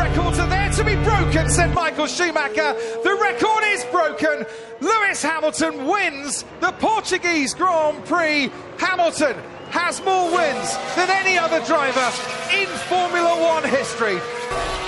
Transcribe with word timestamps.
Records 0.00 0.38
are 0.38 0.48
there 0.48 0.70
to 0.70 0.82
be 0.82 0.94
broken, 1.04 1.50
said 1.50 1.74
Michael 1.74 2.06
Schumacher. 2.06 2.72
The 3.04 3.18
record 3.20 3.64
is 3.66 3.84
broken. 3.92 4.46
Lewis 4.80 5.22
Hamilton 5.22 5.86
wins 5.86 6.46
the 6.60 6.72
Portuguese 6.72 7.52
Grand 7.52 8.02
Prix. 8.06 8.50
Hamilton 8.78 9.36
has 9.68 10.02
more 10.02 10.34
wins 10.34 10.74
than 10.96 11.10
any 11.10 11.36
other 11.36 11.62
driver 11.66 12.10
in 12.50 12.66
Formula 12.88 13.42
One 13.42 13.62
history. 13.62 14.18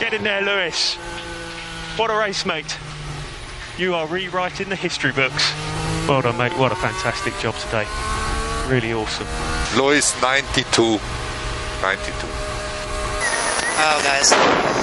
Get 0.01 0.15
in 0.15 0.25
there, 0.25 0.41
Lewis. 0.41 0.95
What 1.97 2.11
a 2.11 2.17
race, 2.17 2.47
mate. 2.47 2.75
You 3.77 3.95
are 3.95 4.07
rewriting 4.07 4.71
the 4.71 4.77
history 4.77 5.13
books. 5.13 5.53
Well 6.09 6.23
done, 6.23 6.39
mate. 6.39 6.57
What 6.57 6.73
a 6.73 6.77
fantastic 6.77 7.39
job 7.39 7.55
today. 7.57 7.87
Really 8.67 8.95
awesome. 8.95 9.29
Lewis 9.79 10.19
92. 10.23 10.99
92. 11.83 12.13
Oh, 13.85 14.01
guys. 14.05 14.82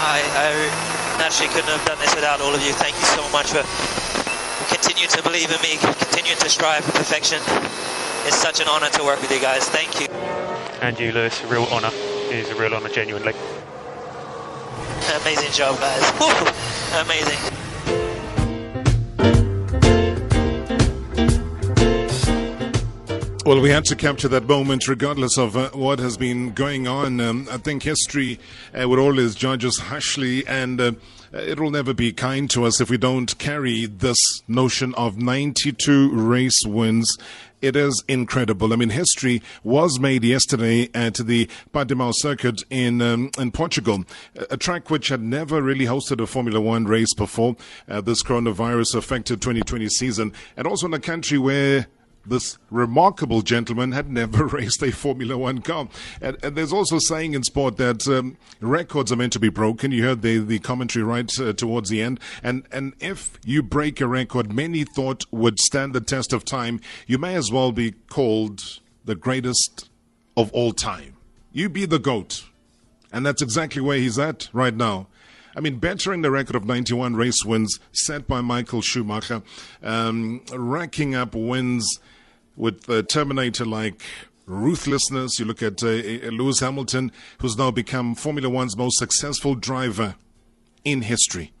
I, 0.00 0.22
I 0.36 1.18
naturally 1.18 1.48
couldn't 1.52 1.70
have 1.70 1.84
done 1.84 1.98
this 1.98 2.14
without 2.14 2.40
all 2.40 2.54
of 2.54 2.62
you. 2.62 2.72
Thank 2.72 2.94
you 2.94 3.04
so 3.18 3.28
much 3.30 3.50
for 3.50 3.64
continuing 4.72 5.10
to 5.10 5.22
believe 5.22 5.50
in 5.50 5.60
me, 5.60 5.76
continuing 5.98 6.38
to 6.38 6.48
strive 6.48 6.84
for 6.84 6.92
perfection. 6.92 7.40
It's 8.26 8.36
such 8.36 8.60
an 8.60 8.68
honor 8.68 8.90
to 8.90 9.02
work 9.02 9.20
with 9.20 9.32
you 9.32 9.40
guys. 9.40 9.68
Thank 9.68 10.00
you. 10.00 10.06
And 10.80 10.98
you, 11.00 11.10
Lewis, 11.12 11.42
a 11.42 11.46
real 11.48 11.64
honour. 11.64 11.90
It 11.92 12.36
is 12.36 12.50
a 12.50 12.54
real 12.54 12.74
honour, 12.74 12.88
genuinely. 12.90 13.34
Amazing 15.22 15.50
job, 15.52 15.80
guys. 15.80 16.12
Woo! 16.20 16.30
Amazing. 17.00 17.49
Well, 23.50 23.60
we 23.60 23.70
had 23.70 23.84
to 23.86 23.96
capture 23.96 24.28
that 24.28 24.46
moment 24.46 24.86
regardless 24.86 25.36
of 25.36 25.56
uh, 25.56 25.70
what 25.70 25.98
has 25.98 26.16
been 26.16 26.52
going 26.52 26.86
on. 26.86 27.20
Um, 27.20 27.48
I 27.50 27.56
think 27.56 27.82
history 27.82 28.38
uh, 28.72 28.88
would 28.88 29.00
always 29.00 29.34
judge 29.34 29.64
us 29.64 29.76
harshly, 29.76 30.46
and 30.46 30.80
uh, 30.80 30.92
it 31.32 31.58
will 31.58 31.72
never 31.72 31.92
be 31.92 32.12
kind 32.12 32.48
to 32.50 32.64
us 32.64 32.80
if 32.80 32.90
we 32.90 32.96
don't 32.96 33.36
carry 33.38 33.86
this 33.86 34.20
notion 34.46 34.94
of 34.94 35.18
92 35.18 36.12
race 36.12 36.60
wins 36.64 37.18
it 37.60 37.76
is 37.76 38.02
incredible. 38.08 38.72
I 38.72 38.76
mean, 38.76 38.88
history 38.90 39.42
was 39.62 40.00
made 40.00 40.24
yesterday 40.24 40.88
at 40.94 41.16
the 41.16 41.46
Portimao 41.74 42.14
circuit 42.14 42.62
in 42.70 43.02
um, 43.02 43.30
in 43.36 43.50
Portugal, 43.50 44.04
a 44.48 44.56
track 44.56 44.88
which 44.90 45.08
had 45.08 45.20
never 45.20 45.60
really 45.60 45.84
hosted 45.84 46.22
a 46.22 46.26
Formula 46.26 46.60
One 46.60 46.86
race 46.86 47.12
before. 47.14 47.56
Uh, 47.88 48.00
this 48.00 48.22
coronavirus 48.22 48.94
affected 48.94 49.42
2020 49.42 49.88
season, 49.88 50.32
and 50.56 50.66
also 50.66 50.86
in 50.86 50.94
a 50.94 51.00
country 51.00 51.36
where 51.36 51.88
this 52.30 52.58
remarkable 52.70 53.42
gentleman 53.42 53.92
had 53.92 54.10
never 54.10 54.46
raced 54.46 54.82
a 54.82 54.90
Formula 54.90 55.36
One 55.36 55.60
car. 55.60 55.88
And, 56.20 56.38
and 56.42 56.56
there's 56.56 56.72
also 56.72 56.98
saying 56.98 57.34
in 57.34 57.42
sport 57.42 57.76
that 57.76 58.08
um, 58.08 58.36
records 58.60 59.12
are 59.12 59.16
meant 59.16 59.32
to 59.34 59.40
be 59.40 59.50
broken. 59.50 59.92
You 59.92 60.04
heard 60.04 60.22
the, 60.22 60.38
the 60.38 60.58
commentary 60.60 61.04
right 61.04 61.30
uh, 61.38 61.52
towards 61.52 61.90
the 61.90 62.00
end. 62.00 62.18
And, 62.42 62.66
and 62.72 62.94
if 63.00 63.38
you 63.44 63.62
break 63.62 64.00
a 64.00 64.06
record 64.06 64.52
many 64.52 64.84
thought 64.84 65.24
would 65.30 65.58
stand 65.58 65.92
the 65.92 66.00
test 66.00 66.32
of 66.32 66.44
time, 66.44 66.80
you 67.06 67.18
may 67.18 67.34
as 67.34 67.52
well 67.52 67.72
be 67.72 67.92
called 67.92 68.80
the 69.04 69.14
greatest 69.14 69.90
of 70.36 70.52
all 70.52 70.72
time. 70.72 71.16
You 71.52 71.68
be 71.68 71.84
the 71.84 71.98
GOAT. 71.98 72.44
And 73.12 73.26
that's 73.26 73.42
exactly 73.42 73.82
where 73.82 73.98
he's 73.98 74.18
at 74.18 74.48
right 74.52 74.74
now. 74.74 75.08
I 75.56 75.60
mean, 75.60 75.78
bettering 75.78 76.22
the 76.22 76.30
record 76.30 76.54
of 76.54 76.64
91 76.64 77.16
race 77.16 77.44
wins 77.44 77.80
set 77.92 78.28
by 78.28 78.40
Michael 78.40 78.82
Schumacher, 78.82 79.42
um, 79.82 80.42
racking 80.52 81.14
up 81.14 81.34
wins 81.34 81.98
with 82.60 82.82
the 82.82 83.02
Terminator 83.02 83.64
like 83.64 84.02
ruthlessness. 84.46 85.38
You 85.38 85.46
look 85.46 85.62
at 85.62 85.82
uh, 85.82 85.88
uh, 85.88 86.30
Lewis 86.30 86.60
Hamilton, 86.60 87.10
who's 87.38 87.56
now 87.56 87.70
become 87.70 88.14
Formula 88.14 88.48
One's 88.48 88.76
most 88.76 88.98
successful 88.98 89.54
driver 89.54 90.16
in 90.84 91.02
history 91.02 91.52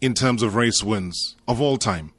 in 0.00 0.14
terms 0.14 0.42
of 0.42 0.54
race 0.54 0.82
wins 0.82 1.36
of 1.46 1.60
all 1.60 1.78
time. 1.78 2.12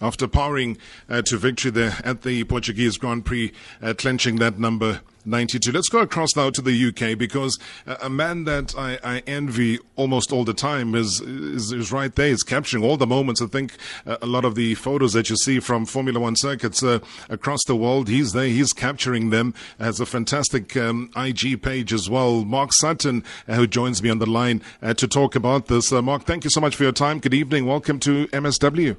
After 0.00 0.26
powering 0.26 0.78
uh, 1.08 1.22
to 1.22 1.36
victory 1.36 1.70
there 1.70 1.98
at 2.04 2.22
the 2.22 2.44
Portuguese 2.44 2.96
Grand 2.96 3.24
Prix, 3.24 3.52
uh, 3.82 3.94
clenching 3.96 4.36
that 4.36 4.58
number 4.58 5.00
92. 5.24 5.72
Let's 5.72 5.88
go 5.88 6.00
across 6.00 6.36
now 6.36 6.50
to 6.50 6.60
the 6.60 6.88
UK 6.88 7.18
because 7.18 7.58
a 7.86 8.10
man 8.10 8.44
that 8.44 8.74
I, 8.76 8.98
I 9.02 9.22
envy 9.26 9.78
almost 9.96 10.32
all 10.32 10.44
the 10.44 10.54
time 10.54 10.94
is, 10.94 11.20
is, 11.20 11.72
is 11.72 11.92
right 11.92 12.14
there. 12.14 12.28
He's 12.28 12.42
capturing 12.42 12.84
all 12.84 12.96
the 12.96 13.06
moments. 13.06 13.40
I 13.40 13.46
think 13.46 13.76
uh, 14.06 14.16
a 14.20 14.26
lot 14.26 14.44
of 14.44 14.54
the 14.54 14.74
photos 14.74 15.12
that 15.14 15.30
you 15.30 15.36
see 15.36 15.60
from 15.60 15.86
Formula 15.86 16.20
One 16.20 16.36
circuits 16.36 16.82
uh, 16.82 17.00
across 17.28 17.64
the 17.64 17.76
world, 17.76 18.08
he's 18.08 18.32
there. 18.32 18.46
He's 18.46 18.72
capturing 18.72 19.30
them. 19.30 19.54
Has 19.78 20.00
a 20.00 20.06
fantastic 20.06 20.76
um, 20.76 21.10
IG 21.16 21.62
page 21.62 21.92
as 21.92 22.10
well. 22.10 22.44
Mark 22.44 22.72
Sutton, 22.72 23.24
uh, 23.48 23.54
who 23.54 23.66
joins 23.66 24.02
me 24.02 24.10
on 24.10 24.18
the 24.18 24.26
line 24.26 24.62
uh, 24.82 24.94
to 24.94 25.08
talk 25.08 25.34
about 25.34 25.66
this. 25.66 25.92
Uh, 25.92 26.02
Mark, 26.02 26.24
thank 26.24 26.44
you 26.44 26.50
so 26.50 26.60
much 26.60 26.76
for 26.76 26.82
your 26.82 26.92
time. 26.92 27.18
Good 27.18 27.34
evening. 27.34 27.66
Welcome 27.66 27.98
to 28.00 28.26
MSW. 28.28 28.96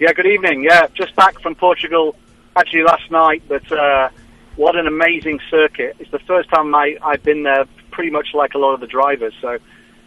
Yeah, 0.00 0.12
good 0.12 0.26
evening. 0.26 0.64
Yeah, 0.64 0.88
just 0.94 1.14
back 1.14 1.40
from 1.40 1.54
Portugal 1.54 2.16
actually 2.56 2.82
last 2.82 3.10
night, 3.10 3.42
but 3.48 3.70
uh, 3.72 4.08
what 4.56 4.76
an 4.76 4.86
amazing 4.86 5.40
circuit. 5.50 5.96
It's 5.98 6.10
the 6.10 6.20
first 6.20 6.48
time 6.50 6.74
I, 6.74 6.96
I've 7.02 7.22
been 7.22 7.42
there 7.42 7.64
pretty 7.90 8.10
much 8.10 8.28
like 8.34 8.54
a 8.54 8.58
lot 8.58 8.74
of 8.74 8.80
the 8.80 8.86
drivers. 8.86 9.34
So 9.40 9.58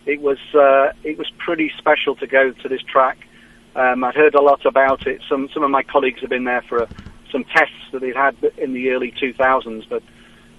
it 0.05 0.21
was, 0.21 0.37
uh, 0.53 0.93
it 1.03 1.17
was 1.17 1.29
pretty 1.37 1.71
special 1.77 2.15
to 2.17 2.27
go 2.27 2.51
to 2.51 2.69
this 2.69 2.81
track. 2.81 3.17
Um, 3.75 4.03
I'd 4.03 4.15
heard 4.15 4.35
a 4.35 4.41
lot 4.41 4.65
about 4.65 5.05
it. 5.05 5.21
Some, 5.29 5.49
some 5.53 5.63
of 5.63 5.69
my 5.69 5.83
colleagues 5.83 6.21
have 6.21 6.29
been 6.29 6.45
there 6.45 6.63
for 6.67 6.79
a, 6.79 6.89
some 7.31 7.43
tests 7.43 7.75
that 7.91 8.01
they'd 8.01 8.15
had 8.15 8.35
in 8.57 8.73
the 8.73 8.89
early 8.89 9.11
2000s, 9.21 9.87
but 9.89 10.01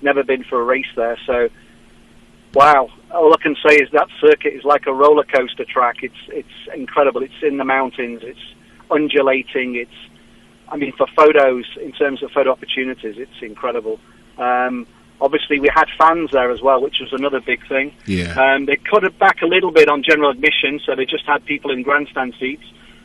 never 0.02 0.22
been 0.22 0.44
for 0.44 0.60
a 0.60 0.64
race 0.64 0.86
there. 0.94 1.18
So, 1.26 1.48
wow. 2.54 2.90
All 3.10 3.32
I 3.32 3.42
can 3.42 3.56
say 3.66 3.76
is 3.76 3.88
that 3.92 4.08
circuit 4.20 4.52
is 4.52 4.64
like 4.64 4.86
a 4.86 4.92
roller 4.92 5.24
coaster 5.24 5.64
track. 5.64 5.96
It's, 6.02 6.14
it's 6.28 6.74
incredible. 6.74 7.22
It's 7.22 7.42
in 7.42 7.56
the 7.56 7.64
mountains. 7.64 8.20
It's 8.22 8.54
undulating. 8.90 9.76
It's 9.76 9.90
I 10.70 10.76
mean, 10.76 10.92
for 10.96 11.06
photos, 11.16 11.64
in 11.82 11.92
terms 11.92 12.22
of 12.22 12.30
photo 12.30 12.50
opportunities, 12.50 13.16
it's 13.16 13.42
incredible. 13.42 13.98
Um, 14.36 14.86
obviously, 15.20 15.60
we 15.60 15.70
had 15.74 15.86
fans 15.98 16.30
there 16.32 16.50
as 16.50 16.60
well, 16.60 16.80
which 16.80 16.96
was 17.00 17.12
another 17.12 17.40
big 17.40 17.66
thing. 17.68 17.94
Yeah. 18.06 18.34
Um, 18.34 18.66
they 18.66 18.76
cut 18.76 19.04
it 19.04 19.18
back 19.18 19.42
a 19.42 19.46
little 19.46 19.70
bit 19.72 19.88
on 19.88 20.02
general 20.02 20.30
admission, 20.30 20.80
so 20.84 20.94
they 20.94 21.04
just 21.04 21.24
had 21.26 21.44
people 21.44 21.70
in 21.70 21.82
grandstand 21.82 22.34
seats, 22.38 22.64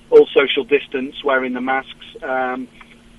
all 0.09 0.27
social 0.35 0.63
distance, 0.63 1.23
wearing 1.23 1.53
the 1.53 1.61
masks. 1.61 2.05
Um, 2.21 2.67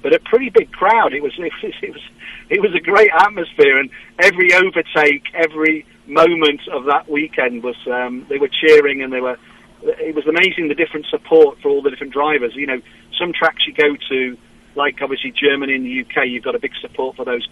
but 0.02 0.12
a 0.12 0.20
pretty 0.20 0.50
big 0.50 0.70
crowd. 0.70 1.14
It 1.14 1.22
was, 1.22 1.32
it 1.38 1.52
was 1.62 1.74
it 1.82 1.90
was 1.92 2.02
it 2.50 2.60
was 2.60 2.74
a 2.74 2.80
great 2.80 3.10
atmosphere, 3.18 3.78
and 3.78 3.90
every 4.20 4.52
overtake, 4.52 5.24
every 5.34 5.86
moment 6.06 6.60
of 6.70 6.84
that 6.84 7.08
weekend 7.08 7.62
was 7.62 7.76
um, 7.90 8.26
they 8.28 8.38
were 8.38 8.50
cheering 8.50 9.02
and 9.02 9.12
they 9.12 9.20
were 9.20 9.38
it 9.84 10.14
was 10.14 10.26
amazing 10.26 10.68
the 10.68 10.74
different 10.74 11.06
support 11.10 11.58
for 11.60 11.68
all 11.68 11.82
the 11.82 11.90
different 11.90 12.12
drivers. 12.12 12.52
You 12.54 12.66
know, 12.66 12.80
some 13.18 13.32
tracks 13.32 13.66
you 13.66 13.74
go 13.74 13.96
to, 14.08 14.38
like 14.74 14.98
obviously 15.02 15.32
Germany 15.32 15.74
and 15.74 15.84
the 15.84 16.00
UK, 16.02 16.26
you've 16.26 16.44
got 16.44 16.54
a 16.54 16.58
big 16.58 16.72
support 16.80 17.16
for 17.16 17.24
those, 17.24 17.46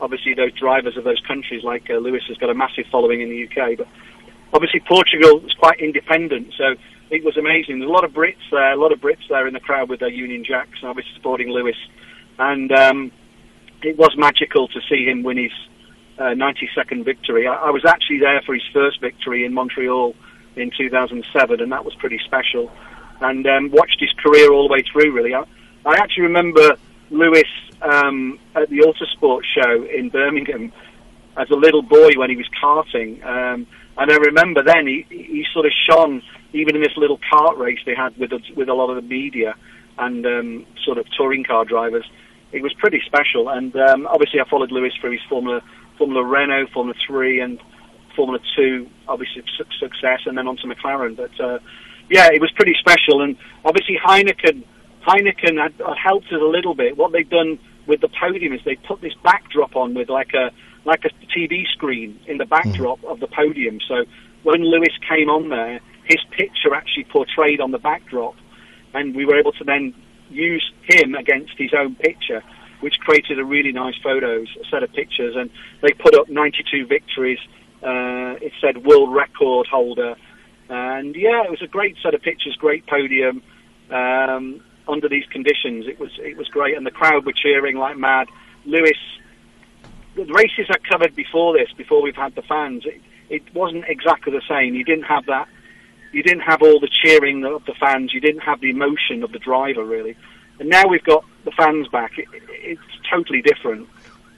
obviously 0.00 0.34
those 0.34 0.52
drivers 0.52 0.96
of 0.96 1.04
those 1.04 1.20
countries. 1.26 1.64
Like 1.64 1.88
uh, 1.90 1.94
Lewis 1.94 2.22
has 2.28 2.36
got 2.36 2.50
a 2.50 2.54
massive 2.54 2.84
following 2.92 3.20
in 3.20 3.30
the 3.30 3.48
UK, 3.48 3.78
but 3.78 3.88
obviously 4.52 4.80
Portugal 4.80 5.40
was 5.40 5.54
quite 5.58 5.80
independent, 5.80 6.52
so 6.56 6.74
it 7.10 7.24
was 7.24 7.36
amazing. 7.36 7.78
There's 7.78 7.90
a 7.90 7.92
lot 7.92 8.04
of 8.04 8.12
Brits 8.12 8.44
there, 8.50 8.72
a 8.72 8.80
lot 8.80 8.92
of 8.92 9.00
Brits 9.00 9.26
there 9.28 9.46
in 9.46 9.54
the 9.54 9.60
crowd 9.60 9.88
with 9.88 10.00
their 10.00 10.10
Union 10.10 10.44
Jacks, 10.44 10.78
obviously 10.82 11.12
supporting 11.16 11.48
Lewis, 11.48 11.76
and 12.38 12.70
um, 12.72 13.12
it 13.82 13.96
was 13.96 14.14
magical 14.16 14.68
to 14.68 14.80
see 14.88 15.04
him 15.04 15.22
win 15.22 15.38
his 15.38 15.52
uh, 16.18 16.34
92nd 16.34 17.04
victory. 17.04 17.46
I, 17.46 17.54
I 17.54 17.70
was 17.70 17.84
actually 17.86 18.20
there 18.20 18.42
for 18.44 18.54
his 18.54 18.62
first 18.72 19.00
victory 19.00 19.44
in 19.44 19.54
Montreal 19.54 20.14
in 20.56 20.70
2007, 20.76 21.60
and 21.60 21.72
that 21.72 21.84
was 21.84 21.94
pretty 21.96 22.20
special. 22.24 22.70
And 23.20 23.46
um, 23.46 23.70
watched 23.70 24.00
his 24.00 24.12
career 24.22 24.52
all 24.52 24.68
the 24.68 24.72
way 24.72 24.82
through. 24.82 25.12
Really, 25.12 25.34
I, 25.34 25.44
I 25.86 25.94
actually 25.94 26.24
remember 26.24 26.76
Lewis 27.10 27.48
um, 27.82 28.38
at 28.54 28.68
the 28.70 28.78
Autosport 28.78 29.42
show 29.44 29.84
in 29.84 30.08
Birmingham 30.08 30.72
as 31.36 31.50
a 31.50 31.54
little 31.54 31.82
boy 31.82 32.10
when 32.16 32.30
he 32.30 32.36
was 32.36 32.48
karting. 32.62 33.24
Um, 33.24 33.66
and 33.96 34.10
I 34.10 34.16
remember 34.16 34.62
then 34.62 34.86
he, 34.86 35.06
he 35.08 35.46
sort 35.52 35.66
of 35.66 35.72
shone 35.88 36.22
even 36.52 36.76
in 36.76 36.82
this 36.82 36.96
little 36.96 37.18
kart 37.32 37.58
race 37.58 37.78
they 37.84 37.94
had 37.94 38.16
with 38.16 38.32
with 38.56 38.68
a 38.68 38.74
lot 38.74 38.90
of 38.90 38.96
the 38.96 39.02
media 39.02 39.54
and 39.98 40.26
um, 40.26 40.66
sort 40.84 40.98
of 40.98 41.06
touring 41.16 41.44
car 41.44 41.64
drivers. 41.64 42.04
It 42.52 42.62
was 42.62 42.72
pretty 42.74 43.00
special. 43.04 43.48
And 43.48 43.74
um, 43.76 44.06
obviously, 44.06 44.40
I 44.40 44.48
followed 44.48 44.72
Lewis 44.72 44.92
through 45.00 45.12
his 45.12 45.22
Formula 45.28 45.62
Formula 45.98 46.24
Renault, 46.24 46.68
Formula 46.72 46.94
Three, 47.06 47.40
and 47.40 47.60
Formula 48.14 48.38
Two, 48.56 48.88
obviously 49.08 49.42
su- 49.56 49.64
success, 49.78 50.20
and 50.26 50.36
then 50.36 50.46
on 50.48 50.56
to 50.58 50.66
McLaren. 50.66 51.16
But 51.16 51.38
uh, 51.40 51.58
yeah, 52.10 52.28
it 52.32 52.40
was 52.40 52.50
pretty 52.52 52.74
special, 52.78 53.22
and 53.22 53.36
obviously 53.64 53.98
Heineken 54.04 54.64
Heineken 55.06 55.60
had, 55.60 55.74
had 55.74 55.98
helped 56.02 56.26
us 56.26 56.40
a 56.40 56.44
little 56.44 56.74
bit. 56.74 56.96
What 56.96 57.12
they've 57.12 57.28
done 57.28 57.58
with 57.86 58.00
the 58.00 58.08
podium 58.08 58.52
is 58.52 58.60
they 58.64 58.76
put 58.76 59.00
this 59.00 59.14
backdrop 59.22 59.76
on 59.76 59.94
with 59.94 60.08
like 60.08 60.32
a 60.34 60.50
like 60.84 61.04
a 61.04 61.10
TV 61.36 61.66
screen 61.72 62.18
in 62.26 62.38
the 62.38 62.44
backdrop 62.44 63.00
mm. 63.00 63.10
of 63.10 63.20
the 63.20 63.26
podium. 63.26 63.78
So 63.88 64.04
when 64.42 64.62
Lewis 64.62 64.92
came 65.08 65.30
on 65.30 65.48
there, 65.48 65.80
his 66.04 66.20
picture 66.36 66.74
actually 66.74 67.04
portrayed 67.04 67.60
on 67.60 67.70
the 67.70 67.78
backdrop, 67.78 68.34
and 68.92 69.14
we 69.14 69.24
were 69.24 69.38
able 69.38 69.52
to 69.52 69.64
then 69.64 69.94
use 70.30 70.72
him 70.82 71.14
against 71.14 71.52
his 71.56 71.72
own 71.76 71.94
picture, 71.94 72.42
which 72.80 72.98
created 73.00 73.38
a 73.38 73.44
really 73.44 73.72
nice 73.72 73.94
photos, 74.02 74.48
a 74.60 74.68
set 74.68 74.82
of 74.82 74.92
pictures, 74.92 75.34
and 75.36 75.50
they 75.80 75.92
put 75.92 76.14
up 76.14 76.28
92 76.28 76.86
victories. 76.86 77.38
Uh, 77.84 78.36
it 78.40 78.52
said 78.60 78.84
world 78.84 79.12
record 79.12 79.66
holder, 79.66 80.16
and 80.70 81.14
yeah, 81.14 81.44
it 81.44 81.50
was 81.50 81.60
a 81.60 81.66
great 81.66 81.96
set 82.02 82.14
of 82.14 82.22
pictures, 82.22 82.56
great 82.56 82.86
podium. 82.86 83.42
Um, 83.90 84.62
under 84.88 85.08
these 85.08 85.26
conditions, 85.26 85.86
it 85.86 85.98
was 85.98 86.10
it 86.18 86.36
was 86.36 86.48
great, 86.48 86.76
and 86.76 86.86
the 86.86 86.90
crowd 86.90 87.26
were 87.26 87.32
cheering 87.32 87.76
like 87.76 87.96
mad. 87.98 88.28
Lewis, 88.64 88.98
the 90.14 90.24
races 90.24 90.66
I 90.70 90.78
covered 90.90 91.14
before 91.14 91.52
this, 91.56 91.70
before 91.76 92.00
we've 92.02 92.16
had 92.16 92.34
the 92.34 92.42
fans, 92.42 92.84
it, 92.86 93.00
it 93.28 93.54
wasn't 93.54 93.84
exactly 93.88 94.32
the 94.32 94.42
same. 94.48 94.74
You 94.74 94.84
didn't 94.84 95.04
have 95.04 95.26
that. 95.26 95.48
You 96.12 96.22
didn't 96.22 96.42
have 96.42 96.62
all 96.62 96.80
the 96.80 96.88
cheering 96.88 97.44
of 97.44 97.64
the 97.66 97.74
fans. 97.74 98.14
You 98.14 98.20
didn't 98.20 98.42
have 98.42 98.60
the 98.60 98.70
emotion 98.70 99.22
of 99.22 99.32
the 99.32 99.38
driver 99.38 99.84
really. 99.84 100.16
And 100.60 100.68
now 100.68 100.86
we've 100.86 101.02
got 101.02 101.24
the 101.44 101.50
fans 101.50 101.88
back. 101.88 102.18
It, 102.18 102.28
it's 102.48 102.80
totally 103.10 103.42
different. 103.42 103.88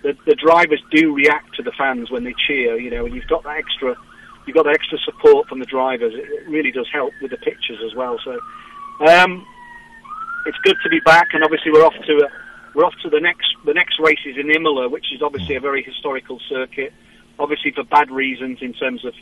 The, 0.06 0.16
the 0.24 0.36
drivers 0.36 0.80
do 0.92 1.12
react 1.12 1.56
to 1.56 1.64
the 1.64 1.72
fans 1.72 2.12
when 2.12 2.22
they 2.22 2.34
cheer. 2.46 2.78
You 2.78 2.90
know, 2.90 3.06
and 3.06 3.14
you've 3.14 3.26
got 3.26 3.42
that 3.42 3.56
extra, 3.56 3.96
you've 4.46 4.54
got 4.54 4.66
that 4.66 4.74
extra 4.74 4.98
support 4.98 5.48
from 5.48 5.58
the 5.58 5.66
drivers. 5.66 6.14
It, 6.14 6.30
it 6.30 6.48
really 6.48 6.70
does 6.70 6.86
help 6.92 7.12
with 7.20 7.32
the 7.32 7.36
pictures 7.38 7.78
as 7.84 7.92
well. 7.96 8.16
So, 8.24 8.38
um, 9.04 9.44
it's 10.46 10.58
good 10.62 10.76
to 10.84 10.88
be 10.88 11.00
back. 11.00 11.28
And 11.32 11.42
obviously, 11.42 11.72
we're 11.72 11.84
off 11.84 11.98
to 12.06 12.12
a, 12.18 12.28
we're 12.72 12.84
off 12.84 12.94
to 13.02 13.10
the 13.10 13.18
next 13.18 13.48
the 13.64 13.74
next 13.74 13.98
race 13.98 14.22
is 14.24 14.36
in 14.38 14.48
Imola, 14.48 14.88
which 14.88 15.06
is 15.12 15.22
obviously 15.22 15.56
a 15.56 15.60
very 15.60 15.82
historical 15.82 16.38
circuit. 16.48 16.92
Obviously, 17.40 17.72
for 17.72 17.82
bad 17.82 18.10
reasons 18.10 18.58
in 18.62 18.74
terms 18.74 19.04
of 19.04 19.12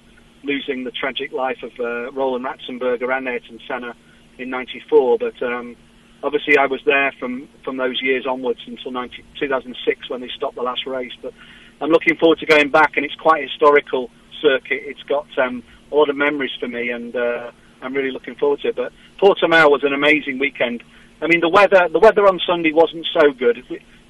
losing 0.42 0.84
the 0.84 0.90
tragic 0.90 1.32
life 1.32 1.62
of 1.62 1.72
uh, 1.80 2.12
Roland 2.12 2.44
Ratzenberger 2.44 3.10
and 3.16 3.26
Ayrton 3.26 3.58
Senna 3.66 3.96
in 4.36 4.50
'94, 4.50 5.18
but 5.18 5.42
um, 5.42 5.76
obviously 6.24 6.56
I 6.56 6.66
was 6.66 6.80
there 6.84 7.12
from, 7.20 7.48
from 7.62 7.76
those 7.76 8.00
years 8.02 8.26
onwards 8.26 8.60
until 8.66 8.90
90, 8.90 9.22
2006 9.38 10.10
when 10.10 10.22
they 10.22 10.30
stopped 10.34 10.56
the 10.56 10.62
last 10.62 10.86
race. 10.86 11.12
But 11.22 11.34
I'm 11.80 11.90
looking 11.90 12.16
forward 12.16 12.38
to 12.38 12.46
going 12.46 12.70
back, 12.70 12.96
and 12.96 13.04
it's 13.04 13.14
quite 13.14 13.44
a 13.44 13.46
historical 13.46 14.10
circuit. 14.40 14.80
It's 14.84 15.02
got 15.02 15.26
um, 15.38 15.62
a 15.92 15.94
lot 15.94 16.08
of 16.08 16.16
memories 16.16 16.52
for 16.58 16.66
me, 16.66 16.90
and 16.90 17.14
uh, 17.14 17.52
I'm 17.82 17.94
really 17.94 18.10
looking 18.10 18.34
forward 18.36 18.60
to 18.60 18.68
it. 18.68 18.76
But 18.76 18.92
Portimao 19.20 19.70
was 19.70 19.84
an 19.84 19.92
amazing 19.92 20.38
weekend. 20.38 20.82
I 21.20 21.26
mean, 21.26 21.40
the 21.40 21.48
weather 21.48 21.88
the 21.92 22.00
weather 22.00 22.26
on 22.26 22.40
Sunday 22.46 22.72
wasn't 22.72 23.06
so 23.12 23.32
good. 23.32 23.62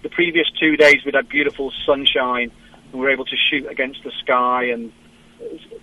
The 0.03 0.09
previous 0.09 0.47
two 0.59 0.77
days 0.77 1.05
we'd 1.05 1.15
had 1.15 1.29
beautiful 1.29 1.73
sunshine, 1.85 2.51
and 2.85 2.95
we 2.95 3.01
were 3.01 3.11
able 3.11 3.27
to 3.27 3.37
shoot 3.51 3.67
against 3.67 4.03
the 4.05 4.13
sky. 4.23 4.65
And 4.65 4.93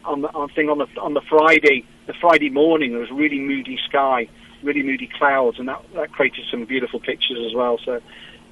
on 0.06 0.22
the 0.22 0.30
on 0.30 0.50
on 0.50 0.78
the 0.80 1.01
on 1.01 1.13
the 1.13 1.22
Friday 1.30 1.86
the 2.07 2.13
Friday 2.13 2.50
morning 2.50 2.92
there 2.92 3.01
was 3.01 3.12
really 3.12 3.39
moody 3.39 3.78
sky 3.88 4.28
really 4.63 4.83
moody 4.83 5.09
clouds, 5.17 5.59
and 5.59 5.67
that, 5.67 5.81
that 5.93 6.11
created 6.11 6.45
some 6.49 6.65
beautiful 6.65 6.99
pictures 6.99 7.39
as 7.45 7.55
well. 7.55 7.77
So, 7.83 7.95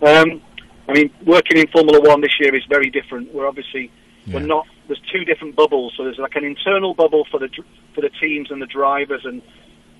um, 0.06 0.42
I 0.88 0.94
mean, 0.94 1.12
working 1.26 1.58
in 1.58 1.68
Formula 1.68 2.00
One 2.02 2.22
this 2.22 2.40
year 2.40 2.56
is 2.56 2.64
very 2.70 2.90
different. 2.90 3.34
We're 3.34 3.48
obviously 3.48 3.92
yeah. 4.26 4.36
we're 4.36 4.46
not. 4.46 4.66
There's 4.88 5.02
two 5.12 5.24
different 5.26 5.56
bubbles. 5.56 5.94
So 5.98 6.04
there's 6.04 6.18
like 6.18 6.36
an 6.36 6.44
internal 6.44 6.94
bubble 6.94 7.26
for 7.30 7.40
the 7.40 7.50
for 7.94 8.02
the 8.02 8.10
teams 8.22 8.52
and 8.52 8.62
the 8.62 8.66
drivers 8.66 9.22
and 9.24 9.42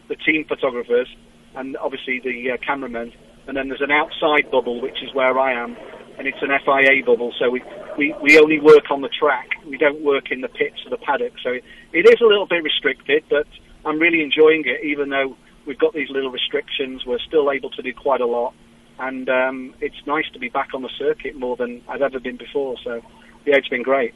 the 0.08 0.16
team 0.16 0.46
photographers, 0.48 1.08
and 1.56 1.78
obviously 1.78 2.20
the 2.20 2.52
uh, 2.52 2.58
cameramen. 2.66 3.14
And 3.48 3.58
then 3.58 3.68
there's 3.68 3.82
an 3.82 3.92
outside 3.92 4.52
bubble, 4.52 4.80
which 4.80 5.02
is 5.02 5.14
where 5.14 5.40
I 5.40 5.54
am, 5.54 5.76
and 6.20 6.28
it's 6.28 6.38
an 6.42 6.50
FIA 6.64 7.04
bubble. 7.04 7.34
So 7.40 7.50
we, 7.50 7.64
we, 7.98 8.14
we 8.22 8.38
only 8.38 8.60
work 8.60 8.92
on 8.92 9.02
the 9.02 9.10
track. 9.10 9.50
We 9.66 9.78
don't 9.78 10.04
work 10.04 10.32
in 10.32 10.42
the 10.42 10.50
pits 10.50 10.76
or 10.86 10.92
the 10.92 10.98
paddock. 10.98 11.34
So 11.42 11.52
it, 11.54 11.64
it 11.92 12.06
is 12.06 12.22
a 12.22 12.26
little 12.26 12.46
bit 12.46 12.62
restricted, 12.64 13.24
but 13.28 13.48
I'm 13.86 13.98
really 13.98 14.22
enjoying 14.22 14.66
it, 14.66 14.84
even 14.86 15.10
though 15.10 15.36
we've 15.70 15.78
got 15.78 15.94
these 15.94 16.10
little 16.10 16.32
restrictions. 16.32 17.06
We're 17.06 17.20
still 17.20 17.52
able 17.52 17.70
to 17.70 17.82
do 17.84 17.94
quite 17.94 18.22
a 18.22 18.26
lot, 18.26 18.56
and 18.98 19.30
um, 19.30 19.76
it's 19.80 19.96
nice 20.08 20.26
to 20.34 20.40
be 20.40 20.50
back 20.50 20.70
on 20.74 20.82
the 20.82 20.90
circuit 20.98 21.36
more 21.36 21.56
than 21.56 21.84
I've 21.88 22.02
ever 22.02 22.20
been 22.20 22.38
before. 22.38 22.76
So, 22.84 22.96
yeah, 23.46 23.56
it's 23.56 23.68
been 23.70 23.84
great. 23.84 24.16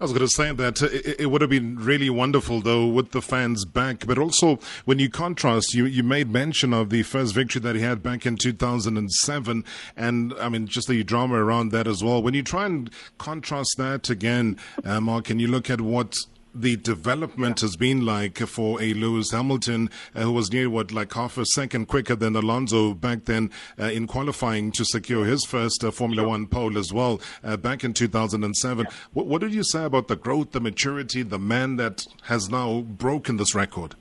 I 0.00 0.04
was 0.04 0.12
going 0.12 0.26
to 0.26 0.28
say 0.28 0.52
that 0.52 0.80
it, 0.80 1.20
it, 1.20 1.26
would 1.26 1.40
have 1.40 1.50
been 1.50 1.76
really 1.76 2.08
wonderful, 2.08 2.60
though, 2.60 2.86
with 2.86 3.10
the 3.10 3.20
fans 3.20 3.64
back. 3.64 4.06
But 4.06 4.16
also, 4.16 4.60
when 4.84 5.00
you 5.00 5.10
contrast, 5.10 5.74
you, 5.74 5.86
you 5.86 6.02
made 6.02 6.30
mention 6.30 6.72
of 6.72 6.90
the 6.90 7.02
first 7.02 7.34
victory 7.34 7.60
that 7.62 7.74
he 7.74 7.82
had 7.82 8.02
back 8.02 8.24
in 8.24 8.36
2007, 8.36 9.64
and 9.96 10.34
I 10.34 10.48
mean, 10.48 10.68
just 10.68 10.86
the 10.86 11.02
drama 11.02 11.34
around 11.34 11.72
that 11.72 11.88
as 11.88 12.02
well. 12.02 12.22
When 12.22 12.32
you 12.32 12.44
try 12.44 12.66
and 12.66 12.90
contrast 13.18 13.74
that 13.76 14.08
again, 14.08 14.56
uh, 14.84 15.00
Mark, 15.00 15.30
and 15.30 15.40
you 15.40 15.48
look 15.48 15.68
at 15.68 15.80
what 15.80 16.16
the 16.54 16.76
development 16.76 17.60
has 17.60 17.76
been 17.76 18.04
like 18.04 18.38
for 18.38 18.80
a 18.82 18.92
Lewis 18.94 19.30
Hamilton, 19.30 19.90
uh, 20.14 20.22
who 20.22 20.32
was 20.32 20.52
near 20.52 20.68
what 20.68 20.92
like 20.92 21.12
half 21.12 21.38
a 21.38 21.46
second 21.46 21.86
quicker 21.86 22.16
than 22.16 22.34
Alonso 22.34 22.94
back 22.94 23.24
then 23.24 23.50
uh, 23.78 23.84
in 23.84 24.06
qualifying 24.06 24.72
to 24.72 24.84
secure 24.84 25.24
his 25.24 25.44
first 25.44 25.84
uh, 25.84 25.90
Formula 25.90 26.26
One 26.26 26.46
pole 26.46 26.76
as 26.78 26.92
well 26.92 27.20
uh, 27.44 27.56
back 27.56 27.84
in 27.84 27.92
2007. 27.94 28.86
What, 29.12 29.26
what 29.26 29.40
did 29.40 29.54
you 29.54 29.62
say 29.62 29.84
about 29.84 30.08
the 30.08 30.16
growth, 30.16 30.52
the 30.52 30.60
maturity, 30.60 31.22
the 31.22 31.38
man 31.38 31.76
that 31.76 32.06
has 32.22 32.48
now 32.50 32.80
broken 32.80 33.36
this 33.36 33.54
record? 33.54 33.94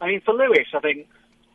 I 0.00 0.08
mean, 0.08 0.20
for 0.22 0.34
Lewis, 0.34 0.66
I 0.74 0.80
think 0.80 1.06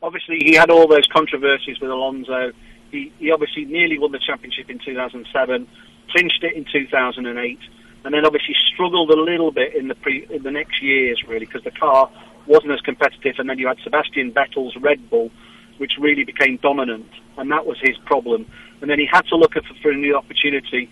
obviously 0.01 0.38
he 0.40 0.54
had 0.54 0.69
all 0.69 0.88
those 0.88 1.08
controversies 1.12 1.80
with 1.80 1.90
Alonso. 1.90 2.51
He, 2.92 3.12
he 3.19 3.31
obviously 3.31 3.66
nearly 3.66 3.98
won 3.98 4.12
the 4.12 4.19
championship 4.19 4.69
in 4.69 4.80
2007, 4.80 5.68
clinched 6.12 6.44
it 6.44 6.56
in 6.56 6.66
2008 6.72 7.60
and 8.06 8.13
then 8.13 8.24
obviously 8.24 8.56
struggled 8.74 9.10
a 9.10 9.19
little 9.19 9.52
bit 9.52 9.75
in 9.75 9.88
the 9.88 9.96
pre 9.96 10.28
in 10.30 10.44
the 10.44 10.52
next 10.52 10.81
years 10.81 11.22
really 11.28 11.46
because 11.46 11.63
the 11.63 11.72
car 11.72 12.10
wasn't 12.48 12.72
as 12.72 12.80
competitive, 12.81 13.36
and 13.40 13.50
then 13.50 13.57
you 13.57 13.68
had 13.68 13.78
Sebastian 13.84 14.31
Vettel's 14.31 14.75
Red 14.78 15.10
Bull, 15.10 15.31
which 15.80 15.94
really 16.00 16.24
became 16.24 16.57
dominant, 16.57 17.10
and 17.38 17.52
that 17.52 17.66
was 17.66 17.78
his 17.81 17.98
problem. 18.06 18.46
And 18.81 18.90
then 18.90 19.00
he 19.00 19.07
had 19.12 19.25
to 19.30 19.36
look 19.36 19.54
for, 19.54 19.62
for 19.81 19.92
a 19.92 19.98
new 19.98 20.16
opportunity. 20.16 20.92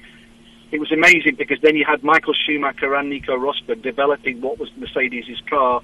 It 0.72 0.80
was 0.80 0.92
amazing 0.92 1.36
because 1.36 1.60
then 1.62 1.76
you 1.76 1.86
had 1.86 2.04
Michael 2.04 2.34
Schumacher 2.34 2.96
and 2.96 3.10
Nico 3.10 3.38
Rosberg 3.38 3.84
developing 3.84 4.42
what 4.42 4.58
was 4.58 4.70
Mercedes' 4.78 5.40
car, 5.48 5.82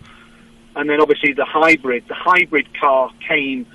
and 0.76 0.90
then 0.90 1.00
obviously 1.00 1.34
the 1.34 1.46
hybrid. 1.46 2.06
The 2.08 2.16
hybrid 2.16 2.68
car 2.80 3.12
came. 3.28 3.68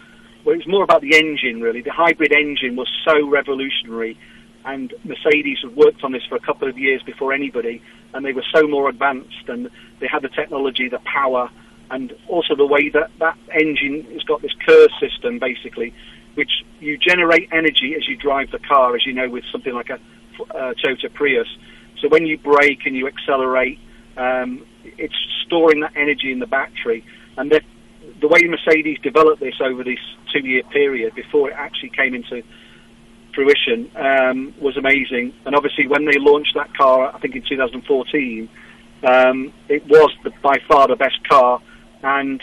Well, 0.45 0.55
it 0.55 0.59
was 0.59 0.67
more 0.67 0.83
about 0.83 1.01
the 1.01 1.17
engine, 1.17 1.61
really. 1.61 1.81
The 1.81 1.93
hybrid 1.93 2.33
engine 2.33 2.75
was 2.75 2.89
so 3.05 3.29
revolutionary 3.29 4.19
and 4.65 4.95
Mercedes 5.05 5.59
had 5.63 5.77
worked 5.77 6.05
on 6.05 6.13
this 6.13 6.23
for 6.29 6.37
a 6.37 6.41
couple 6.41 6.69
of 6.69 6.79
years 6.79 7.03
before 7.03 7.33
anybody, 7.33 7.83
and 8.15 8.25
they 8.25 8.33
were 8.33 8.45
so 8.55 8.67
more 8.67 8.89
advanced, 8.89 9.49
and 9.49 9.71
they 10.01 10.07
had 10.07 10.23
the 10.23 10.29
technology, 10.29 10.89
the 10.89 11.01
power, 11.01 11.51
and 11.91 12.15
also 12.29 12.55
the 12.57 12.67
way 12.67 12.89
that 12.89 13.11
that 13.19 13.37
engine 13.53 14.07
has 14.13 14.23
got 14.23 14.41
this 14.41 14.53
KERS 14.67 14.91
system, 15.01 15.39
basically, 15.39 15.93
which 16.35 16.51
you 16.81 16.97
generate 16.97 17.49
energy 17.53 17.95
as 17.97 18.09
you 18.09 18.17
drive 18.17 18.51
the 18.51 18.59
car, 18.59 18.97
as 18.97 19.05
you 19.07 19.13
know, 19.13 19.29
with 19.29 19.45
something 19.53 19.75
like 19.75 19.91
a 19.91 20.01
uh, 20.57 20.75
Toyota 20.83 21.13
Prius. 21.13 21.49
So 22.01 22.09
when 22.09 22.27
you 22.27 22.39
brake 22.39 22.87
and 22.87 22.97
you 22.97 23.07
accelerate, 23.07 23.79
um, 24.17 24.67
it's 24.83 25.15
storing 25.47 25.81
that 25.81 25.93
energy 25.97 26.33
in 26.33 26.39
the 26.39 26.47
battery, 26.47 27.05
and 27.37 27.51
the, 27.51 27.61
the 28.21 28.29
way 28.29 28.41
Mercedes 28.45 28.99
developed 29.03 29.41
this 29.41 29.55
over 29.61 29.85
this 29.85 29.99
two-year 30.33 30.63
period 30.73 31.15
before 31.15 31.51
it 31.51 31.55
actually 31.57 31.91
came 31.91 32.15
into 32.15 32.43
fruition 33.35 33.91
um, 33.97 34.55
was 34.61 34.77
amazing. 34.77 35.35
And 35.45 35.55
obviously, 35.55 35.87
when 35.87 36.05
they 36.05 36.19
launched 36.19 36.55
that 36.55 36.77
car, 36.77 37.15
I 37.15 37.19
think 37.19 37.35
in 37.35 37.43
2014, 37.43 38.49
um, 39.05 39.53
it 39.69 39.87
was 39.87 40.11
the, 40.23 40.31
by 40.43 40.59
far 40.69 40.89
the 40.89 40.97
best 40.97 41.27
car, 41.29 41.61
and 42.03 42.43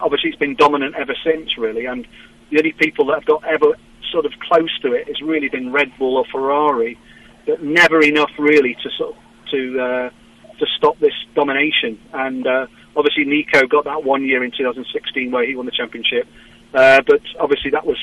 obviously 0.00 0.30
it's 0.30 0.38
been 0.38 0.56
dominant 0.56 0.94
ever 0.94 1.14
since, 1.24 1.58
really. 1.58 1.86
And 1.86 2.06
the 2.50 2.58
only 2.58 2.72
people 2.72 3.06
that 3.06 3.16
have 3.16 3.26
got 3.26 3.44
ever 3.44 3.76
sort 4.10 4.24
of 4.24 4.32
close 4.40 4.70
to 4.80 4.92
it 4.92 5.06
has 5.08 5.20
really 5.20 5.48
been 5.48 5.72
Red 5.72 5.92
Bull 5.98 6.16
or 6.16 6.24
Ferrari, 6.32 6.98
but 7.46 7.62
never 7.62 8.02
enough 8.02 8.30
really 8.38 8.74
to 8.82 8.90
sort 8.96 9.16
of, 9.16 9.22
to 9.50 9.80
uh, 9.80 10.10
to 10.58 10.66
stop 10.76 10.98
this 10.98 11.14
domination. 11.34 11.98
And 12.12 12.46
uh, 12.46 12.66
obviously, 12.96 13.24
Nico 13.24 13.66
got 13.66 13.84
that 13.84 14.04
one 14.04 14.24
year 14.24 14.42
in 14.42 14.50
2016 14.50 15.30
where 15.30 15.46
he 15.46 15.54
won 15.54 15.66
the 15.66 15.72
championship, 15.72 16.26
uh, 16.74 17.02
but 17.06 17.20
obviously 17.38 17.70
that 17.70 17.86
was 17.86 17.98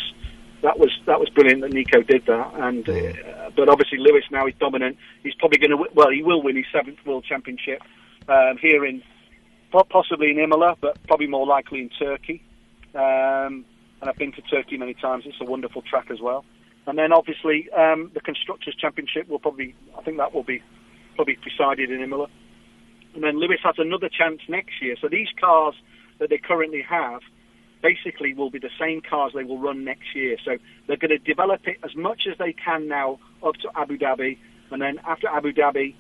that 0.66 0.80
was 0.80 0.90
that 1.06 1.20
was 1.20 1.30
brilliant 1.30 1.62
that 1.62 1.72
Nico 1.72 2.02
did 2.02 2.26
that. 2.26 2.54
And 2.56 2.90
uh, 2.90 3.52
but 3.56 3.70
obviously 3.70 4.00
Lewis 4.00 4.24
now 4.32 4.48
is 4.48 4.54
dominant. 4.60 4.98
He's 5.22 5.36
probably 5.36 5.60
going 5.60 5.72
to 5.72 5.90
well, 5.94 6.10
he 6.10 6.24
will 6.24 6.42
win 6.42 6.56
his 6.56 6.66
seventh 6.74 6.98
world 7.06 7.24
championship 7.24 7.82
um, 8.28 8.58
here 8.60 8.84
in 8.86 9.02
possibly 9.90 10.32
in 10.32 10.40
Imola, 10.40 10.76
but 10.82 10.98
probably 11.08 11.28
more 11.28 11.46
likely 11.46 11.80
in 11.82 11.90
Turkey. 11.90 12.42
Um, 12.96 13.66
and 14.02 14.10
I've 14.10 14.18
been 14.18 14.32
to 14.34 14.42
Turkey 14.42 14.78
many 14.78 14.94
times. 14.96 15.24
It's 15.28 15.38
a 15.40 15.46
wonderful 15.46 15.82
track 15.82 16.10
as 16.10 16.20
well. 16.20 16.46
And 16.88 16.98
then 16.98 17.12
obviously 17.14 17.70
um, 17.72 18.12
the 18.14 18.22
constructors' 18.22 18.76
championship 18.76 19.28
will 19.28 19.40
probably 19.40 19.76
I 19.98 20.02
think 20.02 20.18
that 20.18 20.34
will 20.34 20.44
be 20.44 20.64
probably 21.16 21.38
decided 21.48 21.92
in 21.92 22.02
Imola. 22.02 22.28
And 23.14 23.24
then 23.24 23.40
Lewis 23.40 23.60
has 23.64 23.76
another 23.78 24.10
chance 24.10 24.42
next 24.50 24.82
year. 24.82 24.96
So 25.00 25.08
these 25.10 25.30
cars 25.40 25.76
that 26.20 26.30
they 26.30 26.38
currently 26.38 26.82
have 26.82 27.22
basically 27.86 28.34
will 28.34 28.50
be 28.50 28.58
the 28.60 28.76
same 28.80 29.02
cars 29.08 29.34
they 29.36 29.44
will 29.44 29.60
run 29.60 29.84
next 29.84 30.16
year. 30.16 30.38
So 30.44 30.58
they're 30.88 30.98
going 30.98 31.12
to 31.12 31.20
develop 31.20 31.62
it 31.68 31.78
as 31.84 31.96
much 31.96 32.22
as 32.30 32.38
they 32.40 32.54
can 32.54 32.88
now 32.88 33.20
up 33.46 33.56
to 33.62 33.70
Abu 33.76 33.98
Dhabi, 33.98 34.40
and 34.72 34.82
then 34.82 35.00
after 35.06 35.28
Abu 35.28 35.52
Dhabi, 35.54 35.96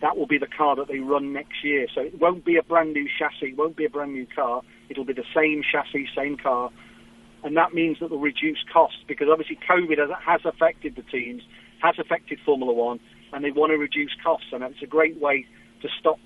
that 0.00 0.16
will 0.16 0.26
be 0.26 0.38
the 0.38 0.48
car 0.48 0.74
that 0.76 0.88
they 0.88 0.98
run 0.98 1.32
next 1.32 1.62
year. 1.62 1.86
So 1.94 2.00
it 2.00 2.18
won't 2.20 2.44
be 2.44 2.56
a 2.56 2.62
brand 2.62 2.92
new 2.92 3.08
chassis, 3.18 3.54
won't 3.54 3.76
be 3.76 3.84
a 3.84 3.90
brand 3.90 4.12
new 4.12 4.26
car. 4.26 4.62
It'll 4.88 5.04
be 5.04 5.12
the 5.12 5.30
same 5.34 5.62
chassis, 5.62 6.08
same 6.16 6.36
car, 6.36 6.70
and 7.44 7.56
that 7.56 7.72
means 7.72 7.98
that 8.00 8.08
they'll 8.10 8.18
reduce 8.18 8.64
costs 8.72 8.98
because 9.06 9.28
obviously 9.30 9.58
COVID 9.68 9.98
has, 9.98 10.10
has 10.24 10.40
affected 10.44 10.96
the 10.96 11.02
teams, 11.02 11.42
has 11.80 11.94
affected 11.98 12.38
Formula 12.44 12.72
One, 12.72 12.98
and 13.32 13.44
they 13.44 13.52
want 13.52 13.70
to 13.70 13.78
reduce 13.78 14.14
costs, 14.24 14.48
and 14.52 14.64
it's 14.64 14.82
a 14.82 14.86
great 14.86 15.20
way 15.20 15.46
to 15.82 15.88
stop 16.00 16.18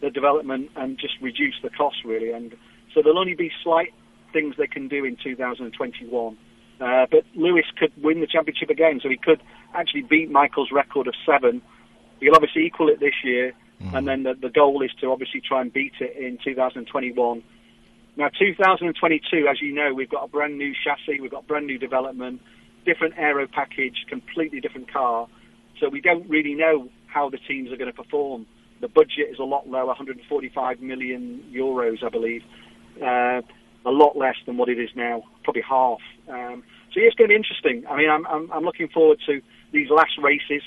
the 0.00 0.10
development 0.10 0.70
and 0.76 0.98
just 0.98 1.14
reduce 1.20 1.54
the 1.62 1.70
costs 1.70 2.00
really. 2.04 2.32
And 2.32 2.56
so 2.94 3.02
there'll 3.02 3.18
only 3.18 3.34
be 3.34 3.50
slight 3.62 3.92
things 4.32 4.54
they 4.56 4.66
can 4.66 4.88
do 4.88 5.04
in 5.04 5.16
2021. 5.16 6.38
Uh, 6.80 7.06
but 7.10 7.24
Lewis 7.34 7.64
could 7.76 7.92
win 8.02 8.20
the 8.20 8.26
championship 8.26 8.70
again, 8.70 9.00
so 9.02 9.08
he 9.08 9.16
could 9.16 9.42
actually 9.74 10.02
beat 10.02 10.30
Michael's 10.30 10.70
record 10.70 11.08
of 11.08 11.14
seven. 11.26 11.60
He'll 12.20 12.34
obviously 12.34 12.66
equal 12.66 12.88
it 12.88 13.00
this 13.00 13.14
year, 13.24 13.52
mm. 13.82 13.94
and 13.94 14.06
then 14.06 14.22
the, 14.22 14.34
the 14.34 14.48
goal 14.48 14.82
is 14.82 14.90
to 15.00 15.10
obviously 15.10 15.40
try 15.40 15.60
and 15.60 15.72
beat 15.72 15.94
it 16.00 16.16
in 16.16 16.38
2021. 16.42 17.42
Now, 18.16 18.28
2022, 18.36 19.46
as 19.48 19.60
you 19.62 19.72
know, 19.72 19.94
we've 19.94 20.10
got 20.10 20.24
a 20.24 20.28
brand 20.28 20.58
new 20.58 20.72
chassis, 20.72 21.20
we've 21.20 21.30
got 21.30 21.46
brand 21.46 21.66
new 21.66 21.78
development, 21.78 22.40
different 22.84 23.14
aero 23.16 23.46
package, 23.46 24.06
completely 24.08 24.60
different 24.60 24.92
car. 24.92 25.28
So 25.80 25.88
we 25.88 26.00
don't 26.00 26.28
really 26.28 26.54
know 26.54 26.88
how 27.06 27.30
the 27.30 27.38
teams 27.38 27.72
are 27.72 27.76
going 27.76 27.90
to 27.90 27.96
perform. 27.96 28.46
The 28.80 28.88
budget 28.88 29.28
is 29.30 29.38
a 29.38 29.44
lot 29.44 29.68
lower, 29.68 29.86
145 29.86 30.80
million 30.80 31.44
euros, 31.52 32.02
I 32.02 32.08
believe. 32.08 32.42
Uh, 32.96 33.42
a 33.88 33.90
lot 33.90 34.16
less 34.16 34.36
than 34.46 34.56
what 34.58 34.68
it 34.68 34.78
is 34.78 34.90
now, 34.94 35.22
probably 35.44 35.62
half. 35.62 35.98
Um, 36.28 36.62
so 36.92 37.00
yeah, 37.00 37.06
it's 37.06 37.16
going 37.16 37.28
to 37.28 37.32
be 37.32 37.36
interesting. 37.36 37.84
I 37.88 37.96
mean, 37.96 38.10
I'm, 38.10 38.26
I'm, 38.26 38.52
I'm 38.52 38.64
looking 38.64 38.88
forward 38.88 39.18
to 39.26 39.40
these 39.72 39.88
last 39.90 40.12
races. 40.22 40.62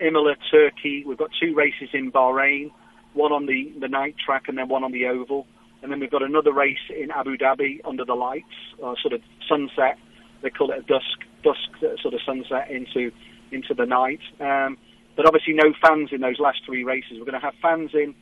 Imola, 0.00 0.34
Turkey. 0.50 1.04
We've 1.06 1.18
got 1.18 1.30
two 1.40 1.54
races 1.54 1.90
in 1.92 2.10
Bahrain, 2.10 2.70
one 3.12 3.30
on 3.30 3.46
the, 3.46 3.72
the 3.78 3.88
night 3.88 4.16
track 4.24 4.44
and 4.48 4.56
then 4.56 4.68
one 4.68 4.84
on 4.84 4.92
the 4.92 5.06
oval. 5.06 5.46
And 5.82 5.92
then 5.92 6.00
we've 6.00 6.10
got 6.10 6.22
another 6.22 6.52
race 6.52 6.84
in 6.88 7.10
Abu 7.10 7.36
Dhabi 7.36 7.80
under 7.84 8.04
the 8.04 8.14
lights, 8.14 8.46
uh, 8.82 8.94
sort 9.02 9.12
of 9.12 9.20
sunset. 9.48 9.98
They 10.42 10.50
call 10.50 10.70
it 10.70 10.78
a 10.78 10.82
dusk, 10.82 11.18
dusk 11.44 11.68
uh, 11.82 12.00
sort 12.00 12.14
of 12.14 12.20
sunset 12.24 12.70
into 12.70 13.12
into 13.50 13.74
the 13.74 13.84
night. 13.84 14.20
Um, 14.40 14.78
but 15.14 15.26
obviously, 15.26 15.52
no 15.52 15.74
fans 15.82 16.08
in 16.10 16.20
those 16.20 16.38
last 16.38 16.60
three 16.64 16.84
races. 16.84 17.18
We're 17.18 17.26
going 17.26 17.40
to 17.40 17.46
have 17.46 17.54
fans 17.60 17.90
in 17.92 18.14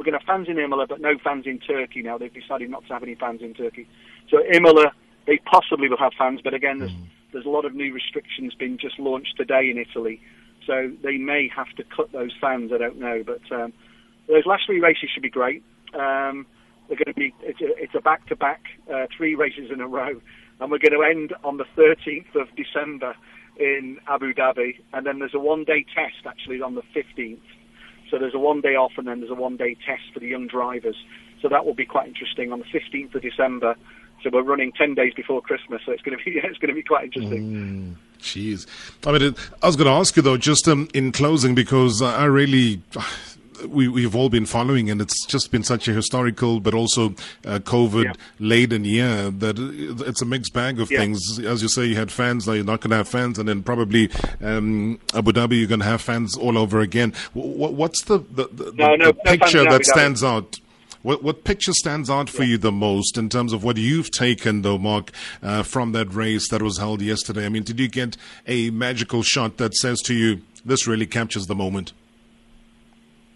we're 0.00 0.04
going 0.04 0.18
to 0.18 0.26
have 0.26 0.34
fans 0.34 0.48
in 0.48 0.58
Imola, 0.58 0.86
but 0.86 1.02
no 1.02 1.18
fans 1.22 1.44
in 1.44 1.58
Turkey 1.58 2.00
now. 2.00 2.16
They've 2.16 2.32
decided 2.32 2.70
not 2.70 2.86
to 2.86 2.94
have 2.94 3.02
any 3.02 3.16
fans 3.16 3.42
in 3.42 3.52
Turkey. 3.52 3.86
So 4.30 4.38
Imola, 4.50 4.92
they 5.26 5.36
possibly 5.44 5.90
will 5.90 5.98
have 5.98 6.12
fans, 6.16 6.40
but 6.42 6.54
again, 6.54 6.78
there's, 6.78 6.90
mm. 6.90 7.04
there's 7.34 7.44
a 7.44 7.50
lot 7.50 7.66
of 7.66 7.74
new 7.74 7.92
restrictions 7.92 8.54
being 8.54 8.78
just 8.78 8.98
launched 8.98 9.36
today 9.36 9.68
in 9.70 9.76
Italy. 9.76 10.18
So 10.66 10.90
they 11.02 11.18
may 11.18 11.50
have 11.54 11.68
to 11.76 11.84
cut 11.84 12.12
those 12.12 12.30
fans. 12.40 12.72
I 12.72 12.78
don't 12.78 12.98
know, 12.98 13.22
but 13.26 13.42
um, 13.54 13.74
those 14.26 14.46
last 14.46 14.62
three 14.64 14.80
races 14.80 15.10
should 15.12 15.22
be 15.22 15.28
great. 15.28 15.62
Um, 15.92 16.46
they're 16.88 16.96
going 16.96 17.12
to 17.12 17.14
be 17.14 17.34
it's 17.42 17.94
a, 17.94 18.00
back-to-back 18.00 18.62
uh, 18.90 19.04
three 19.14 19.34
races 19.34 19.70
in 19.70 19.82
a 19.82 19.86
row, 19.86 20.18
and 20.60 20.70
we're 20.70 20.78
going 20.78 20.98
to 20.98 21.02
end 21.02 21.34
on 21.44 21.58
the 21.58 21.66
13th 21.76 22.34
of 22.40 22.48
December 22.56 23.14
in 23.58 23.98
Abu 24.08 24.32
Dhabi, 24.32 24.78
and 24.94 25.04
then 25.04 25.18
there's 25.18 25.34
a 25.34 25.38
one-day 25.38 25.84
test 25.94 26.26
actually 26.26 26.62
on 26.62 26.74
the 26.74 26.82
15th. 26.96 27.42
So 28.10 28.18
there's 28.18 28.34
a 28.34 28.38
one 28.38 28.60
day 28.60 28.74
off 28.74 28.92
and 28.96 29.06
then 29.06 29.20
there's 29.20 29.30
a 29.30 29.34
one 29.34 29.56
day 29.56 29.76
test 29.86 30.02
for 30.12 30.20
the 30.20 30.26
young 30.26 30.46
drivers. 30.46 30.96
So 31.40 31.48
that 31.48 31.64
will 31.64 31.74
be 31.74 31.86
quite 31.86 32.08
interesting 32.08 32.52
on 32.52 32.58
the 32.58 32.64
15th 32.66 33.14
of 33.14 33.22
December. 33.22 33.76
So 34.22 34.30
we're 34.32 34.42
running 34.42 34.72
10 34.72 34.94
days 34.94 35.14
before 35.14 35.40
Christmas. 35.40 35.80
So 35.86 35.92
it's 35.92 36.02
going 36.02 36.18
to 36.18 36.24
be 36.24 36.38
it's 36.44 36.58
going 36.58 36.68
to 36.68 36.74
be 36.74 36.82
quite 36.82 37.04
interesting. 37.04 37.96
Mm, 37.96 38.20
jeez, 38.20 38.66
I 39.06 39.12
mean, 39.12 39.34
I 39.62 39.66
was 39.66 39.76
going 39.76 39.86
to 39.86 39.92
ask 39.92 40.16
you 40.16 40.22
though, 40.22 40.36
just 40.36 40.68
um, 40.68 40.88
in 40.92 41.12
closing, 41.12 41.54
because 41.54 42.02
I 42.02 42.24
really 42.24 42.82
we, 43.66 43.88
we've 43.88 44.14
all 44.14 44.28
been 44.28 44.46
following, 44.46 44.90
and 44.90 45.00
it's 45.00 45.24
just 45.26 45.50
been 45.50 45.62
such 45.62 45.88
a 45.88 45.92
historical 45.92 46.60
but 46.60 46.74
also 46.74 47.10
uh, 47.44 47.58
COVID 47.58 48.04
yeah. 48.04 48.12
laden 48.38 48.84
year 48.84 49.30
that 49.30 49.58
it's 50.06 50.22
a 50.22 50.24
mixed 50.24 50.52
bag 50.52 50.80
of 50.80 50.90
yeah. 50.90 50.98
things. 50.98 51.38
As 51.38 51.62
you 51.62 51.68
say, 51.68 51.84
you 51.84 51.96
had 51.96 52.10
fans, 52.10 52.46
now 52.46 52.54
you're 52.54 52.64
not 52.64 52.80
going 52.80 52.90
to 52.90 52.96
have 52.96 53.08
fans, 53.08 53.38
and 53.38 53.48
then 53.48 53.62
probably 53.62 54.10
um, 54.40 54.98
Abu 55.14 55.32
Dhabi, 55.32 55.58
you're 55.58 55.68
going 55.68 55.80
to 55.80 55.86
have 55.86 56.00
fans 56.00 56.36
all 56.36 56.58
over 56.58 56.80
again. 56.80 57.12
what's 57.34 58.04
the, 58.04 58.18
the, 58.18 58.48
the, 58.52 58.72
no, 58.74 58.94
no, 58.96 59.06
the 59.06 59.14
picture 59.14 59.64
that 59.64 59.84
stands 59.84 60.22
out? 60.24 60.60
What, 61.02 61.22
what 61.22 61.44
picture 61.44 61.72
stands 61.72 62.10
out 62.10 62.28
for 62.28 62.42
yeah. 62.42 62.50
you 62.50 62.58
the 62.58 62.72
most 62.72 63.16
in 63.16 63.30
terms 63.30 63.54
of 63.54 63.64
what 63.64 63.78
you've 63.78 64.10
taken, 64.10 64.62
though, 64.62 64.76
Mark, 64.76 65.10
uh, 65.42 65.62
from 65.62 65.92
that 65.92 66.12
race 66.12 66.48
that 66.50 66.60
was 66.60 66.76
held 66.76 67.00
yesterday? 67.00 67.46
I 67.46 67.48
mean, 67.48 67.62
did 67.62 67.80
you 67.80 67.88
get 67.88 68.18
a 68.46 68.70
magical 68.70 69.22
shot 69.22 69.56
that 69.56 69.74
says 69.74 70.02
to 70.02 70.14
you, 70.14 70.42
this 70.62 70.86
really 70.86 71.06
captures 71.06 71.46
the 71.46 71.54
moment? 71.54 71.94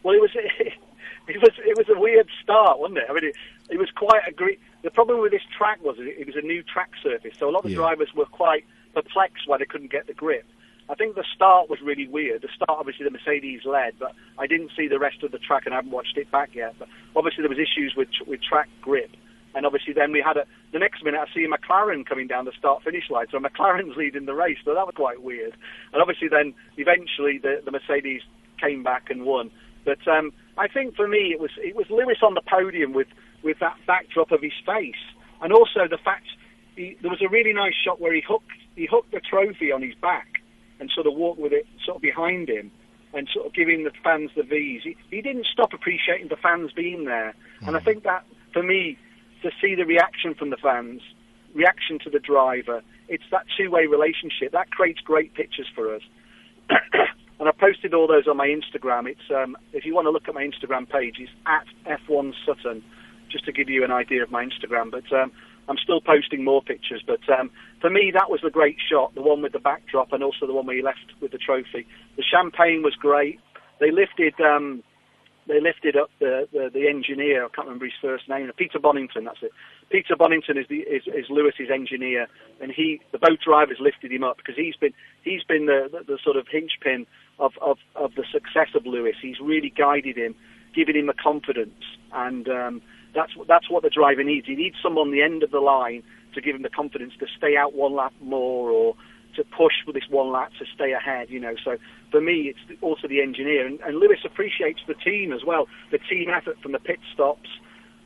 Well, 0.04 0.14
it 0.14 0.20
was 0.20 0.30
it 0.36 1.40
was 1.42 1.52
it 1.66 1.76
was 1.76 1.88
a 1.88 1.98
weird 1.98 2.28
start, 2.42 2.78
wasn't 2.78 2.98
it? 2.98 3.06
I 3.08 3.14
mean, 3.14 3.24
it, 3.24 3.36
it 3.70 3.78
was 3.78 3.90
quite 3.96 4.22
a 4.28 4.32
great. 4.32 4.60
The 4.82 4.90
problem 4.90 5.20
with 5.20 5.32
this 5.32 5.42
track 5.56 5.82
was 5.82 5.96
it, 5.98 6.14
it 6.20 6.26
was 6.26 6.36
a 6.36 6.46
new 6.46 6.62
track 6.62 6.90
surface, 7.02 7.34
so 7.38 7.48
a 7.48 7.52
lot 7.52 7.64
of 7.64 7.70
yeah. 7.70 7.78
drivers 7.78 8.10
were 8.14 8.26
quite 8.26 8.64
perplexed 8.94 9.48
why 9.48 9.58
they 9.58 9.64
couldn't 9.64 9.90
get 9.90 10.06
the 10.06 10.14
grip. 10.14 10.46
I 10.88 10.94
think 10.94 11.14
the 11.14 11.24
start 11.34 11.70
was 11.70 11.80
really 11.80 12.06
weird. 12.06 12.42
The 12.42 12.48
start, 12.54 12.78
obviously, 12.78 13.04
the 13.04 13.10
Mercedes 13.10 13.62
led, 13.64 13.94
but 13.98 14.12
I 14.38 14.46
didn't 14.46 14.70
see 14.76 14.86
the 14.86 14.98
rest 14.98 15.22
of 15.22 15.32
the 15.32 15.38
track, 15.38 15.62
and 15.64 15.72
I 15.72 15.78
haven't 15.78 15.92
watched 15.92 16.18
it 16.18 16.30
back 16.30 16.50
yet. 16.54 16.74
But 16.78 16.88
obviously, 17.16 17.40
there 17.40 17.48
was 17.48 17.58
issues 17.58 17.94
with 17.96 18.08
with 18.26 18.42
track 18.42 18.68
grip, 18.82 19.10
and 19.54 19.64
obviously, 19.64 19.94
then 19.94 20.12
we 20.12 20.20
had 20.20 20.36
a. 20.36 20.44
The 20.72 20.78
next 20.78 21.02
minute, 21.02 21.20
I 21.20 21.32
see 21.32 21.44
a 21.44 21.48
McLaren 21.48 22.04
coming 22.04 22.26
down 22.26 22.44
the 22.44 22.52
start-finish 22.58 23.08
line, 23.08 23.26
so 23.30 23.38
McLaren's 23.38 23.96
leading 23.96 24.26
the 24.26 24.34
race. 24.34 24.58
So 24.64 24.74
that 24.74 24.84
was 24.84 24.94
quite 24.94 25.22
weird. 25.22 25.54
And 25.94 26.02
obviously, 26.02 26.28
then 26.28 26.52
eventually, 26.76 27.38
the 27.38 27.62
the 27.64 27.70
Mercedes 27.70 28.20
came 28.60 28.82
back 28.82 29.08
and 29.08 29.24
won. 29.24 29.50
But 29.84 30.06
um, 30.08 30.32
I 30.56 30.68
think 30.68 30.96
for 30.96 31.08
me, 31.08 31.32
it 31.32 31.40
was 31.40 31.50
it 31.58 31.76
was 31.76 31.86
Lewis 31.90 32.18
on 32.22 32.34
the 32.34 32.42
podium 32.42 32.92
with 32.92 33.08
with 33.42 33.58
that 33.60 33.76
backdrop 33.86 34.32
of 34.32 34.40
his 34.40 34.52
face, 34.64 35.02
and 35.42 35.52
also 35.52 35.86
the 35.88 35.98
fact 35.98 36.26
he, 36.76 36.96
there 37.02 37.10
was 37.10 37.22
a 37.22 37.28
really 37.28 37.52
nice 37.52 37.74
shot 37.84 38.00
where 38.00 38.14
he 38.14 38.22
hooked 38.26 38.50
he 38.76 38.86
hooked 38.90 39.12
the 39.12 39.20
trophy 39.20 39.70
on 39.70 39.82
his 39.82 39.94
back 39.96 40.26
and 40.80 40.90
sort 40.94 41.06
of 41.06 41.14
walked 41.14 41.40
with 41.40 41.52
it 41.52 41.66
sort 41.84 41.96
of 41.96 42.02
behind 42.02 42.48
him 42.48 42.70
and 43.12 43.28
sort 43.32 43.46
of 43.46 43.54
giving 43.54 43.84
the 43.84 43.92
fans 44.02 44.30
the 44.36 44.42
V's. 44.42 44.82
He, 44.82 44.96
he 45.08 45.22
didn't 45.22 45.46
stop 45.46 45.72
appreciating 45.72 46.28
the 46.28 46.36
fans 46.36 46.72
being 46.72 47.04
there, 47.04 47.34
mm. 47.62 47.68
and 47.68 47.76
I 47.76 47.80
think 47.80 48.02
that 48.04 48.24
for 48.52 48.62
me 48.62 48.98
to 49.42 49.50
see 49.60 49.74
the 49.74 49.84
reaction 49.84 50.34
from 50.34 50.50
the 50.50 50.56
fans, 50.56 51.02
reaction 51.54 51.98
to 52.00 52.10
the 52.10 52.18
driver, 52.18 52.82
it's 53.08 53.24
that 53.30 53.44
two-way 53.56 53.86
relationship 53.86 54.52
that 54.52 54.70
creates 54.70 55.00
great 55.00 55.34
pictures 55.34 55.68
for 55.74 55.94
us. 55.94 56.02
And 57.40 57.48
I 57.48 57.52
posted 57.52 57.94
all 57.94 58.06
those 58.06 58.26
on 58.28 58.36
my 58.36 58.46
Instagram. 58.46 59.06
It's 59.06 59.30
um, 59.34 59.56
if 59.72 59.84
you 59.84 59.94
want 59.94 60.06
to 60.06 60.10
look 60.10 60.28
at 60.28 60.34
my 60.34 60.46
Instagram 60.46 60.88
page, 60.88 61.16
it's 61.18 61.30
at 61.46 61.98
F1 62.08 62.32
Sutton, 62.46 62.82
just 63.30 63.44
to 63.46 63.52
give 63.52 63.68
you 63.68 63.84
an 63.84 63.90
idea 63.90 64.22
of 64.22 64.30
my 64.30 64.44
Instagram. 64.44 64.90
But 64.90 65.12
um, 65.12 65.32
I'm 65.68 65.78
still 65.78 66.00
posting 66.00 66.44
more 66.44 66.62
pictures. 66.62 67.02
But 67.06 67.20
um, 67.28 67.50
for 67.80 67.90
me, 67.90 68.10
that 68.14 68.30
was 68.30 68.40
the 68.42 68.50
great 68.50 68.76
shot, 68.90 69.14
the 69.14 69.22
one 69.22 69.42
with 69.42 69.52
the 69.52 69.58
backdrop, 69.58 70.12
and 70.12 70.22
also 70.22 70.46
the 70.46 70.52
one 70.52 70.66
where 70.66 70.76
he 70.76 70.82
left 70.82 71.12
with 71.20 71.32
the 71.32 71.38
trophy. 71.38 71.86
The 72.16 72.22
champagne 72.22 72.82
was 72.82 72.94
great. 72.94 73.40
They 73.80 73.90
lifted. 73.90 74.34
Um, 74.40 74.82
they 75.46 75.60
lifted 75.60 75.96
up 75.96 76.10
the, 76.20 76.48
the, 76.52 76.70
the 76.72 76.88
engineer. 76.88 77.44
I 77.44 77.48
can't 77.48 77.66
remember 77.66 77.84
his 77.84 77.94
first 78.00 78.28
name. 78.28 78.50
Peter 78.56 78.78
Bonnington. 78.78 79.24
That's 79.24 79.42
it. 79.42 79.52
Peter 79.90 80.16
Bonnington 80.16 80.58
is 80.58 80.66
the 80.68 80.80
is, 80.80 81.02
is 81.06 81.26
Lewis's 81.28 81.70
engineer, 81.72 82.26
and 82.60 82.72
he 82.72 83.00
the 83.12 83.18
boat 83.18 83.40
drivers 83.44 83.78
lifted 83.80 84.10
him 84.10 84.24
up 84.24 84.38
because 84.38 84.56
he's 84.56 84.76
been 84.76 84.94
he's 85.22 85.44
been 85.44 85.66
the, 85.66 85.88
the, 85.92 86.04
the 86.04 86.18
sort 86.22 86.36
of 86.36 86.46
hinchpin 86.46 87.06
of, 87.38 87.52
of, 87.60 87.78
of 87.94 88.14
the 88.14 88.24
success 88.32 88.68
of 88.74 88.86
Lewis. 88.86 89.16
He's 89.20 89.40
really 89.40 89.72
guided 89.76 90.16
him, 90.16 90.34
giving 90.74 90.96
him 90.96 91.06
the 91.06 91.14
confidence, 91.14 91.84
and 92.12 92.48
um, 92.48 92.82
that's 93.14 93.32
that's 93.46 93.70
what 93.70 93.82
the 93.82 93.90
driver 93.90 94.24
needs. 94.24 94.46
He 94.46 94.56
needs 94.56 94.76
someone 94.82 95.08
on 95.08 95.12
the 95.12 95.22
end 95.22 95.42
of 95.42 95.50
the 95.50 95.60
line 95.60 96.02
to 96.34 96.40
give 96.40 96.56
him 96.56 96.62
the 96.62 96.70
confidence 96.70 97.12
to 97.20 97.26
stay 97.36 97.56
out 97.56 97.74
one 97.74 97.94
lap 97.94 98.12
more 98.20 98.70
or 98.70 98.94
to 99.36 99.44
push 99.44 99.74
for 99.84 99.92
this 99.92 100.04
one 100.08 100.30
lap 100.32 100.52
to 100.58 100.64
stay 100.74 100.92
ahead. 100.92 101.30
You 101.30 101.40
know, 101.40 101.54
so 101.62 101.76
for 102.10 102.20
me, 102.20 102.52
it's 102.52 102.80
also 102.80 103.08
the 103.08 103.20
engineer, 103.20 103.66
and, 103.66 103.80
and 103.80 103.98
Lewis 103.98 104.20
appreciates 104.24 104.80
the 104.86 104.94
team 104.94 105.32
as 105.32 105.44
well. 105.44 105.66
The 105.90 105.98
team 105.98 106.28
effort 106.30 106.60
from 106.62 106.72
the 106.72 106.78
pit 106.78 107.00
stops, 107.12 107.48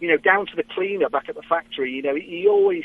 you 0.00 0.08
know, 0.08 0.16
down 0.16 0.46
to 0.46 0.56
the 0.56 0.64
cleaner 0.74 1.08
back 1.08 1.28
at 1.28 1.34
the 1.34 1.42
factory. 1.42 1.92
You 1.92 2.02
know, 2.02 2.14
he, 2.14 2.42
he 2.42 2.48
always 2.48 2.84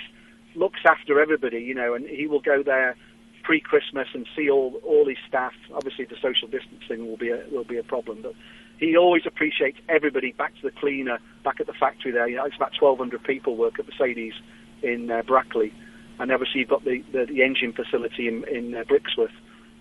looks 0.56 0.80
after 0.86 1.20
everybody. 1.20 1.60
You 1.60 1.76
know, 1.76 1.94
and 1.94 2.08
he 2.08 2.28
will 2.28 2.42
go 2.42 2.64
there 2.64 2.96
pre-Christmas 3.44 4.08
and 4.14 4.26
see 4.36 4.50
all 4.50 4.80
all 4.84 5.08
his 5.08 5.18
staff. 5.28 5.54
Obviously, 5.74 6.06
the 6.06 6.16
social 6.22 6.48
distancing 6.48 7.08
will 7.08 7.18
be 7.18 7.30
a, 7.30 7.44
will 7.52 7.66
be 7.66 7.78
a 7.78 7.84
problem, 7.84 8.22
but 8.22 8.34
he 8.80 8.98
always 8.98 9.24
appreciates 9.26 9.78
everybody 9.88 10.32
back 10.32 10.54
to 10.56 10.62
the 10.64 10.72
cleaner, 10.72 11.20
back 11.44 11.60
at 11.60 11.68
the 11.68 11.74
factory 11.74 12.12
there. 12.12 12.28
You 12.28 12.38
know, 12.38 12.46
it's 12.46 12.56
about 12.56 12.74
1,200 12.80 13.24
people 13.24 13.56
work 13.56 13.80
at 13.80 13.86
Mercedes 13.88 14.34
in 14.82 15.10
uh, 15.10 15.22
Brackley, 15.26 15.74
and 16.20 16.32
obviously 16.32 16.62
you've 16.62 16.70
got 16.70 16.84
the, 16.84 17.04
the, 17.12 17.26
the 17.26 17.44
engine 17.44 17.74
facility 17.74 18.28
in, 18.28 18.44
in 18.48 18.76
uh, 18.76 18.84
Brixworth. 18.84 19.34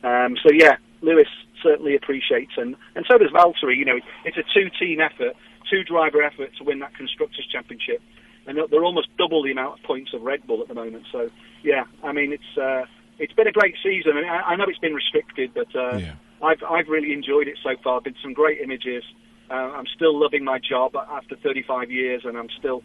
Um, 0.05 0.37
so 0.43 0.51
yeah, 0.53 0.77
Lewis 1.01 1.29
certainly 1.63 1.95
appreciates, 1.95 2.53
and, 2.57 2.77
and 2.97 3.05
so 3.09 3.19
does 3.19 3.31
Valtteri. 3.31 3.77
You 3.77 3.85
know, 3.85 3.99
it's 4.25 4.37
a 4.37 4.43
two-team 4.55 5.01
effort, 5.01 5.37
two-driver 5.71 6.23
effort 6.23 6.51
to 6.59 6.65
win 6.65 6.81
that 6.81 6.95
constructors' 6.97 7.47
championship, 7.51 8.03
and 8.47 8.59
they're 8.71 8.85
almost 8.85 9.09
double 9.17 9.43
the 9.43 9.53
amount 9.53 9.79
of 9.79 9.85
points 9.85 10.13
of 10.13 10.23
Red 10.23 10.47
Bull 10.47 10.61
at 10.61 10.69
the 10.69 10.75
moment. 10.75 11.05
So 11.13 11.31
yeah, 11.63 11.85
I 12.03 12.13
mean 12.13 12.33
it's. 12.33 12.59
Uh, 12.59 12.85
it's 13.19 13.33
been 13.35 13.47
a 13.47 13.53
great 13.53 13.77
season. 13.83 14.13
I, 14.13 14.21
mean, 14.21 14.29
I, 14.29 14.41
I 14.41 14.57
know 14.57 14.65
it's 14.67 14.79
been 14.79 14.95
restricted, 14.95 15.53
but 15.55 15.69
uh, 15.77 15.97
yeah. 15.97 16.15
I've 16.43 16.63
I've 16.69 16.89
really 16.89 17.13
enjoyed 17.13 17.47
it 17.47 17.57
so 17.63 17.77
far. 17.83 18.01
Been 18.01 18.17
some 18.23 18.33
great 18.33 18.61
images. 18.61 19.05
Uh, 19.51 19.55
I'm 19.55 19.87
still 19.95 20.19
loving 20.19 20.45
my 20.45 20.59
job 20.59 20.97
after 20.97 21.37
35 21.37 21.91
years, 21.91 22.23
and 22.25 22.37
I'm 22.37 22.49
still 22.59 22.83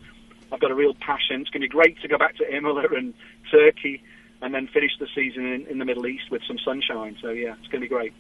I've 0.52 0.60
got 0.60 0.72
a 0.72 0.76
real 0.76 0.94
passion. 0.96 1.42
It's 1.42 1.50
going 1.50 1.62
to 1.62 1.68
be 1.68 1.70
great 1.70 2.00
to 2.02 2.08
go 2.08 2.18
back 2.18 2.36
to 2.38 2.56
Imola 2.56 2.86
and 2.96 3.14
Turkey 3.52 4.02
and 4.42 4.54
then 4.54 4.68
finish 4.68 4.92
the 5.00 5.08
season 5.16 5.46
in, 5.46 5.68
in 5.68 5.78
the 5.80 5.86
Middle 5.86 6.06
East 6.08 6.30
with 6.32 6.42
some 6.48 6.58
sunshine. 6.64 7.18
So 7.22 7.30
yeah, 7.30 7.56
it's 7.60 7.68
going 7.68 7.82
to 7.82 7.86
be 7.86 7.88
great. 7.88 8.14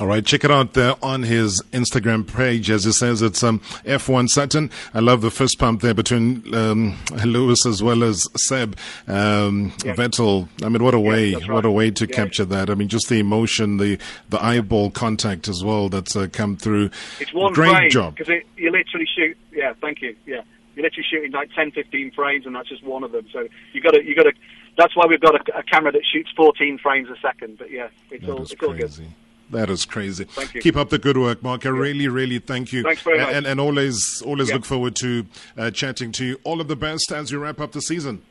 All 0.00 0.06
right, 0.06 0.24
check 0.24 0.44
it 0.44 0.50
out 0.52 0.74
there 0.74 0.94
on 1.02 1.24
his 1.24 1.60
Instagram 1.72 2.24
page. 2.32 2.70
As 2.70 2.84
he 2.84 2.92
says, 2.92 3.20
it's 3.20 3.42
um, 3.42 3.58
F1 3.84 4.28
Sutton. 4.28 4.70
I 4.94 5.00
love 5.00 5.22
the 5.22 5.30
fist 5.32 5.58
pump 5.58 5.80
there 5.80 5.92
between 5.92 6.54
um, 6.54 6.96
Lewis 7.24 7.66
as 7.66 7.82
well 7.82 8.04
as 8.04 8.24
Seb. 8.36 8.76
Um, 9.08 9.72
Yeah. 9.84 9.94
Vettel. 9.96 10.48
I 10.62 10.68
mean, 10.68 10.84
what 10.84 10.94
a 10.94 11.00
way! 11.00 11.32
that's 11.32 11.48
What 11.48 11.64
a 11.64 11.70
way 11.72 11.90
to 11.90 12.06
Yeah. 12.06 12.14
capture 12.14 12.44
that. 12.44 12.70
I 12.70 12.74
mean, 12.76 12.86
just 12.86 13.08
the 13.08 13.18
emotion, 13.18 13.78
the 13.78 13.98
the 14.28 14.40
eyeball 14.42 14.90
contact 14.92 15.48
as 15.48 15.64
well. 15.64 15.88
That's 15.88 16.14
uh, 16.14 16.28
come 16.32 16.56
through. 16.56 16.90
It's 17.18 17.34
one 17.34 17.52
Great 17.52 17.74
frame 17.74 17.90
job. 17.90 18.14
because 18.16 18.32
you 18.56 18.70
literally 18.70 19.06
shoot. 19.16 19.36
Yeah, 19.52 19.72
thank 19.80 20.00
you. 20.00 20.14
Yeah, 20.26 20.42
you're 20.78 20.84
literally 20.84 21.06
shooting 21.10 21.32
like 21.32 21.50
10, 21.54 21.72
15 21.72 22.12
frames, 22.12 22.46
and 22.46 22.54
that's 22.54 22.68
just 22.68 22.84
one 22.84 23.02
of 23.02 23.10
them. 23.10 23.26
So 23.32 23.48
you 23.72 23.80
got 23.80 23.90
to, 23.92 24.04
you 24.04 24.14
got 24.14 24.22
to. 24.24 24.32
That's 24.76 24.94
why 24.96 25.06
we've 25.08 25.20
got 25.20 25.34
a, 25.34 25.58
a 25.58 25.62
camera 25.64 25.90
that 25.90 26.02
shoots 26.10 26.30
14 26.36 26.78
frames 26.78 27.08
a 27.10 27.16
second. 27.20 27.58
But 27.58 27.70
yeah, 27.72 27.88
it's 28.12 28.24
That 28.24 28.32
all, 28.32 28.42
it's 28.42 28.52
all 28.52 28.68
good. 28.68 28.78
crazy. 28.78 29.08
That 29.50 29.70
is 29.70 29.84
crazy. 29.84 30.24
Thank 30.24 30.54
you. 30.54 30.60
Keep 30.60 30.76
up 30.76 30.90
the 30.90 30.98
good 30.98 31.16
work, 31.16 31.42
Mark. 31.42 31.66
I 31.66 31.70
really, 31.70 32.06
really 32.06 32.38
thank 32.38 32.72
you. 32.72 32.82
Thanks 32.84 33.02
very 33.02 33.18
much. 33.18 33.32
And, 33.34 33.46
and 33.46 33.58
always, 33.58 34.22
always 34.24 34.48
Yeah. 34.50 34.56
look 34.56 34.64
forward 34.66 34.94
to 34.96 35.26
uh, 35.56 35.70
chatting 35.72 36.12
to 36.12 36.24
you. 36.24 36.40
All 36.44 36.60
of 36.60 36.68
the 36.68 36.76
best 36.76 37.10
as 37.10 37.32
you 37.32 37.38
wrap 37.40 37.58
up 37.60 37.72
the 37.72 37.80
season. 37.80 38.22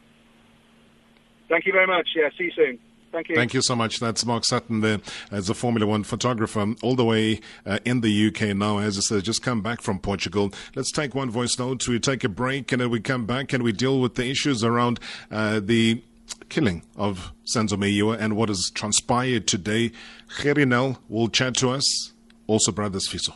Thank 1.49 1.65
you 1.65 1.73
very 1.73 1.87
much. 1.87 2.07
Yeah, 2.15 2.29
see 2.37 2.45
you 2.45 2.51
soon. 2.51 2.79
Thank 3.11 3.29
you. 3.29 3.35
Thank 3.35 3.53
you 3.53 3.61
so 3.61 3.75
much. 3.75 3.99
That's 3.99 4.25
Mark 4.25 4.45
Sutton 4.45 4.81
there 4.81 4.99
as 5.31 5.49
a 5.49 5.53
Formula 5.53 5.85
One 5.87 6.03
photographer 6.03 6.73
all 6.83 6.95
the 6.95 7.05
way 7.05 7.39
uh, 7.65 7.79
in 7.85 8.01
the 8.01 8.27
UK 8.27 8.55
now. 8.55 8.79
As 8.79 8.97
I 8.97 9.01
said, 9.01 9.23
just 9.23 9.41
come 9.41 9.61
back 9.61 9.81
from 9.81 9.99
Portugal. 9.99 10.51
Let's 10.75 10.91
take 10.91 11.15
one 11.15 11.29
voice 11.29 11.57
note. 11.57 11.87
We 11.87 11.99
take 11.99 12.23
a 12.23 12.29
break 12.29 12.71
and 12.71 12.81
then 12.81 12.89
we 12.89 12.99
come 12.99 13.25
back 13.25 13.53
and 13.53 13.63
we 13.63 13.71
deal 13.71 13.99
with 13.99 14.15
the 14.15 14.29
issues 14.29 14.63
around 14.63 14.99
uh, 15.31 15.59
the 15.63 16.03
killing 16.49 16.83
of 16.95 17.31
Senzo 17.45 17.77
Meyiwa 17.77 18.17
and 18.19 18.35
what 18.35 18.49
has 18.49 18.69
transpired 18.73 19.47
today. 19.47 19.91
Gerinel 20.41 20.97
will 21.09 21.29
chat 21.29 21.55
to 21.55 21.69
us. 21.69 22.13
Also, 22.47 22.71
Brothers 22.71 23.07
Fiso. 23.07 23.33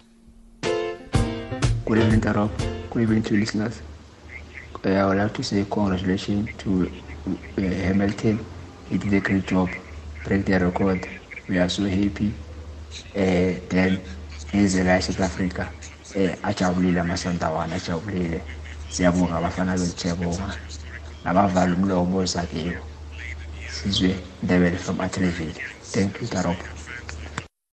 Good 1.85 1.97
evening, 1.97 2.21
Tarok. 2.21 2.89
Good 2.89 3.03
evening 3.03 3.23
to 3.23 3.37
listeners. 3.37 3.81
Uh, 4.83 4.89
I 4.89 5.05
would 5.05 5.17
like 5.17 5.33
to 5.35 5.43
say 5.43 5.65
congratulations 5.69 6.49
to 6.59 6.91
uh, 7.27 7.61
Hamilton. 7.61 8.43
He 8.91 8.99
did 8.99 9.13
a 9.15 9.21
great 9.21 9.47
job. 9.47 9.69
Break 10.25 10.45
the 10.47 10.59
record. 10.59 11.07
We 11.49 11.59
are 11.59 11.69
so 11.69 11.85
happy. 11.85 12.35
Uh, 13.15 13.59
then 13.69 14.01
ngizela 14.53 15.01
South 15.03 15.21
Africa. 15.21 15.73
Eh 16.15 16.35
ajabulile 16.43 17.01
amasondawana 17.01 17.75
ajabulile. 17.75 18.43
Siyabonga 18.89 19.37
abafana 19.37 19.77
betshebonga. 19.77 20.57
Nabavala 21.25 21.75
umlomo 21.75 22.17
ozakiyo. 22.19 22.81
Sizwe 23.67 24.15
Ndebele 24.43 24.77
from 24.79 25.01
Atterville. 25.01 25.61
Thank 25.93 26.21
you, 26.21 26.27
Tarok. 26.29 26.70